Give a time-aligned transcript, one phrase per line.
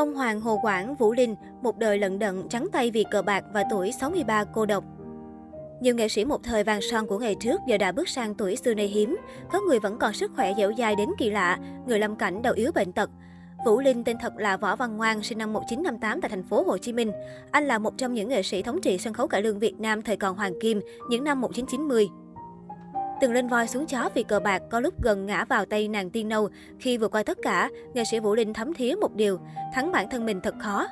[0.00, 3.44] Ông Hoàng Hồ Quảng, Vũ Linh, một đời lận đận, trắng tay vì cờ bạc
[3.52, 4.84] và tuổi 63 cô độc.
[5.80, 8.56] Nhiều nghệ sĩ một thời vàng son của ngày trước giờ đã bước sang tuổi
[8.56, 9.16] xưa nay hiếm.
[9.52, 12.54] Có người vẫn còn sức khỏe dẻo dai đến kỳ lạ, người lâm cảnh đầu
[12.54, 13.10] yếu bệnh tật.
[13.66, 16.78] Vũ Linh tên thật là Võ Văn Ngoan, sinh năm 1958 tại thành phố Hồ
[16.78, 17.12] Chí Minh.
[17.50, 20.02] Anh là một trong những nghệ sĩ thống trị sân khấu cải lương Việt Nam
[20.02, 20.80] thời còn hoàng kim,
[21.10, 22.08] những năm 1990.
[23.20, 26.10] Từng lên voi xuống chó vì cờ bạc, có lúc gần ngã vào tay nàng
[26.10, 26.48] tiên nâu.
[26.78, 29.38] Khi vượt qua tất cả, nghệ sĩ Vũ Linh thấm thía một điều,
[29.74, 30.86] thắng bản thân mình thật khó.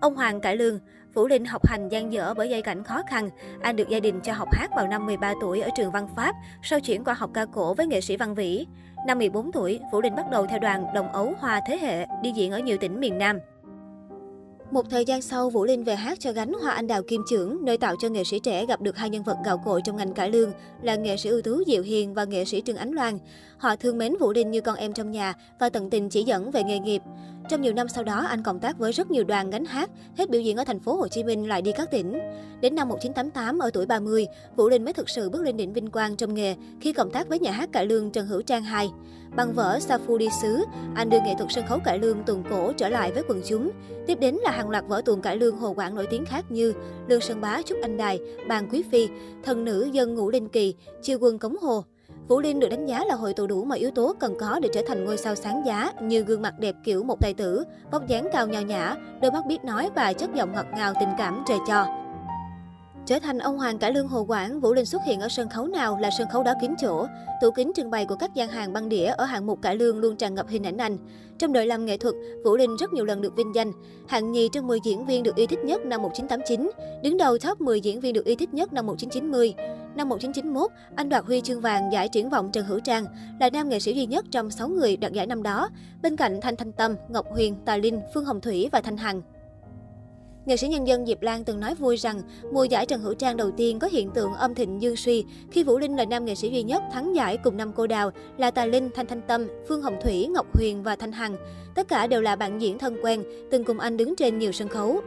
[0.00, 0.78] Ông Hoàng cải lương,
[1.14, 3.30] Vũ Linh học hành gian dở bởi giai cảnh khó khăn.
[3.62, 6.34] Anh được gia đình cho học hát vào năm 13 tuổi ở trường văn Pháp,
[6.62, 8.66] sau chuyển qua học ca cổ với nghệ sĩ Văn Vĩ.
[9.06, 12.32] Năm 14 tuổi, Vũ Linh bắt đầu theo đoàn Đồng Ấu Hoa Thế Hệ, đi
[12.32, 13.38] diễn ở nhiều tỉnh miền Nam.
[14.74, 17.64] Một thời gian sau, Vũ Linh về hát cho gánh Hoa Anh Đào Kim Trưởng,
[17.64, 20.14] nơi tạo cho nghệ sĩ trẻ gặp được hai nhân vật gạo cội trong ngành
[20.14, 20.52] cải lương
[20.82, 23.18] là nghệ sĩ ưu tú Diệu Hiền và nghệ sĩ Trương Ánh Loan.
[23.58, 26.50] Họ thương mến Vũ Linh như con em trong nhà và tận tình chỉ dẫn
[26.50, 27.02] về nghề nghiệp.
[27.48, 30.30] Trong nhiều năm sau đó, anh cộng tác với rất nhiều đoàn gánh hát, hết
[30.30, 32.18] biểu diễn ở thành phố Hồ Chí Minh lại đi các tỉnh.
[32.60, 35.90] Đến năm 1988, ở tuổi 30, Vũ Linh mới thực sự bước lên đỉnh vinh
[35.90, 38.88] quang trong nghề khi cộng tác với nhà hát cải lương Trần Hữu Trang II.
[39.36, 42.44] Bằng vở Sa Phu đi xứ, anh đưa nghệ thuật sân khấu cải lương tuồng
[42.50, 43.70] cổ trở lại với quần chúng.
[44.06, 46.72] Tiếp đến là hàng loạt vở tuồng cải lương hồ quảng nổi tiếng khác như
[47.08, 49.08] Lương Sơn Bá Trúc Anh Đài, Bàn Quý Phi,
[49.44, 51.84] Thần Nữ Dân Ngũ Linh Kỳ, Chiêu Quân Cống Hồ.
[52.28, 54.68] Vũ Linh được đánh giá là hội tụ đủ mọi yếu tố cần có để
[54.72, 58.06] trở thành ngôi sao sáng giá như gương mặt đẹp kiểu một tài tử, vóc
[58.06, 61.42] dáng cao nhào nhã, đôi mắt biết nói và chất giọng ngọt ngào tình cảm
[61.46, 62.03] trời cho.
[63.06, 65.66] Trở thành ông hoàng cải lương Hồ Quảng, Vũ Linh xuất hiện ở sân khấu
[65.66, 67.06] nào là sân khấu đó kín chỗ.
[67.40, 69.98] Tủ kính trưng bày của các gian hàng băng đĩa ở hạng mục cải lương
[69.98, 70.96] luôn tràn ngập hình ảnh anh.
[71.38, 73.72] Trong đời làm nghệ thuật, Vũ Linh rất nhiều lần được vinh danh.
[74.08, 76.70] Hạng nhì trong 10 diễn viên được yêu thích nhất năm 1989,
[77.02, 79.54] đứng đầu top 10 diễn viên được yêu thích nhất năm 1990.
[79.94, 83.06] Năm 1991, anh đoạt huy chương vàng giải triển vọng Trần Hữu Trang,
[83.40, 85.68] là nam nghệ sĩ duy nhất trong 6 người đoạt giải năm đó,
[86.02, 89.22] bên cạnh Thanh Thanh Tâm, Ngọc Huyền, Tài Linh, Phương Hồng Thủy và Thanh Hằng.
[90.46, 92.20] Nghệ sĩ nhân dân Diệp Lan từng nói vui rằng
[92.52, 95.62] mùa giải Trần Hữu Trang đầu tiên có hiện tượng âm thịnh dương suy khi
[95.62, 98.50] Vũ Linh là nam nghệ sĩ duy nhất thắng giải cùng năm cô đào là
[98.50, 101.36] Tài Linh, Thanh Thanh Tâm, Phương Hồng Thủy, Ngọc Huyền và Thanh Hằng.
[101.74, 104.68] Tất cả đều là bạn diễn thân quen, từng cùng anh đứng trên nhiều sân
[104.68, 105.00] khấu.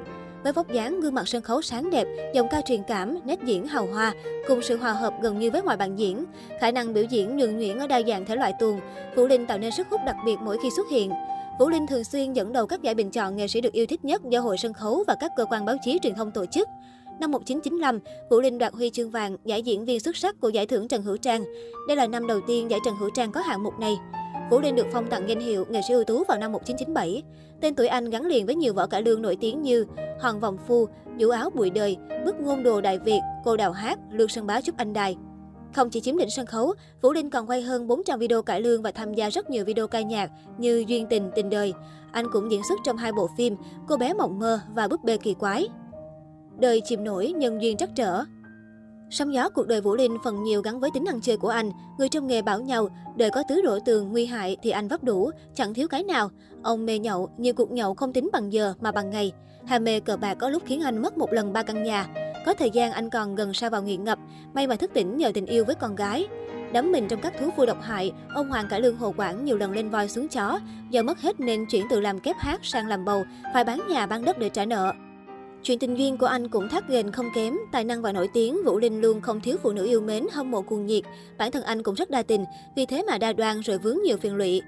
[0.43, 3.67] Với vóc dáng, gương mặt sân khấu sáng đẹp, giọng ca truyền cảm, nét diễn
[3.67, 4.13] hào hoa,
[4.47, 6.25] cùng sự hòa hợp gần như với mọi bạn diễn,
[6.61, 8.79] khả năng biểu diễn nhuần nhuyễn ở đa dạng thể loại tuồng,
[9.15, 11.11] Vũ Linh tạo nên sức hút đặc biệt mỗi khi xuất hiện.
[11.59, 14.05] Vũ Linh thường xuyên dẫn đầu các giải bình chọn nghệ sĩ được yêu thích
[14.05, 16.67] nhất do Hội Sân khấu và các cơ quan báo chí truyền thông tổ chức.
[17.19, 20.65] Năm 1995, Vũ Linh đoạt huy chương vàng giải diễn viên xuất sắc của giải
[20.67, 21.43] thưởng Trần Hữu Trang.
[21.87, 23.97] Đây là năm đầu tiên giải Trần Hữu Trang có hạng mục này.
[24.51, 27.23] Vũ Linh được phong tặng danh hiệu nghệ sĩ ưu tú vào năm 1997.
[27.61, 29.85] Tên tuổi anh gắn liền với nhiều vở cải lương nổi tiếng như
[30.19, 30.87] Hoàng Vòng Phu,
[31.19, 34.61] Vũ áo bụi đời, Bức ngôn đồ Đại Việt, Cô đào hát, Lương Sơn Bá
[34.61, 35.15] chúc Anh Đài.
[35.73, 38.81] Không chỉ chiếm đỉnh sân khấu, Vũ Linh còn quay hơn 400 video cải lương
[38.81, 41.73] và tham gia rất nhiều video ca nhạc như Duyên tình, tình đời.
[42.11, 43.55] Anh cũng diễn xuất trong hai bộ phim
[43.87, 45.67] Cô bé mộng mơ và Búp bê kỳ quái.
[46.59, 48.23] Đời chìm nổi, nhân duyên trắc trở.
[49.09, 51.71] Sóng gió cuộc đời Vũ Linh phần nhiều gắn với tính ăn chơi của anh.
[51.97, 55.03] Người trong nghề bảo nhau, đời có tứ độ tường nguy hại thì anh vấp
[55.03, 56.29] đủ, chẳng thiếu cái nào.
[56.63, 59.31] Ông mê nhậu, nhiều cuộc nhậu không tính bằng giờ mà bằng ngày.
[59.65, 62.07] Hà mê cờ bạc có lúc khiến anh mất một lần ba căn nhà.
[62.45, 64.19] Có thời gian anh còn gần sa vào nghiện ngập,
[64.53, 66.27] may mà thức tỉnh nhờ tình yêu với con gái.
[66.73, 69.57] Đắm mình trong các thú vui độc hại, ông Hoàng Cải Lương Hồ Quảng nhiều
[69.57, 70.59] lần lên voi xuống chó.
[70.89, 73.23] Do mất hết nên chuyển từ làm kép hát sang làm bầu,
[73.53, 74.93] phải bán nhà bán đất để trả nợ.
[75.63, 78.63] Chuyện tình duyên của anh cũng thắt ghềnh không kém, tài năng và nổi tiếng,
[78.65, 81.03] Vũ Linh luôn không thiếu phụ nữ yêu mến, hâm mộ cuồng nhiệt.
[81.37, 82.45] Bản thân anh cũng rất đa tình,
[82.75, 84.61] vì thế mà đa đoan rồi vướng nhiều phiền lụy.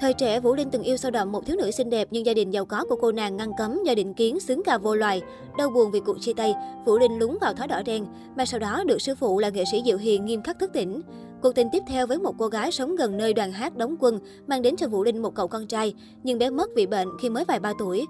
[0.00, 2.34] Thời trẻ, Vũ Linh từng yêu sâu đậm một thiếu nữ xinh đẹp nhưng gia
[2.34, 5.22] đình giàu có của cô nàng ngăn cấm do định kiến xứng cà vô loài.
[5.58, 6.54] Đau buồn vì cuộc chia tay,
[6.86, 9.64] Vũ Linh lúng vào thói đỏ đen, mà sau đó được sư phụ là nghệ
[9.72, 11.00] sĩ Diệu Hiền nghiêm khắc thức tỉnh.
[11.42, 14.18] Cuộc tình tiếp theo với một cô gái sống gần nơi đoàn hát đóng quân
[14.46, 17.30] mang đến cho Vũ Linh một cậu con trai, nhưng bé mất vì bệnh khi
[17.30, 18.06] mới vài ba tuổi.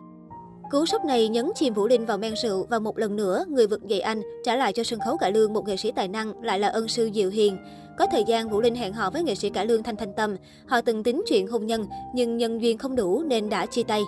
[0.71, 3.67] Cú sốc này nhấn chìm Vũ Linh vào men rượu và một lần nữa, người
[3.67, 6.43] vực dậy anh trả lại cho sân khấu cải lương một nghệ sĩ tài năng
[6.43, 7.57] lại là ân sư Diệu Hiền.
[7.99, 10.37] Có thời gian Vũ Linh hẹn hò với nghệ sĩ cải lương Thanh Thanh Tâm.
[10.67, 14.03] Họ từng tính chuyện hôn nhân nhưng nhân duyên không đủ nên đã chia tay.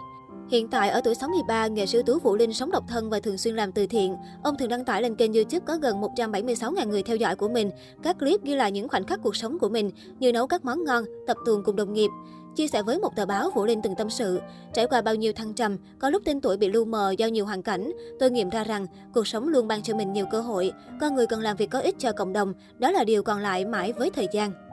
[0.51, 3.39] Hiện tại ở tuổi 63, nghệ sĩ tú Vũ Linh sống độc thân và thường
[3.39, 4.17] xuyên làm từ thiện.
[4.43, 7.71] Ông thường đăng tải lên kênh YouTube có gần 176.000 người theo dõi của mình.
[8.03, 10.85] Các clip ghi lại những khoảnh khắc cuộc sống của mình như nấu các món
[10.85, 12.11] ngon, tập tuồng cùng đồng nghiệp.
[12.59, 14.41] Chia sẻ với một tờ báo, Vũ Linh từng tâm sự,
[14.75, 17.47] trải qua bao nhiêu thăng trầm, có lúc tên tuổi bị lu mờ do nhiều
[17.47, 20.73] hoàn cảnh, tôi nghiệm ra rằng cuộc sống luôn ban cho mình nhiều cơ hội.
[21.01, 23.65] Con người cần làm việc có ích cho cộng đồng, đó là điều còn lại
[23.65, 24.68] mãi với thời gian.